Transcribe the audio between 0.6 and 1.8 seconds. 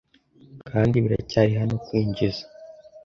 kandi biracyari hano,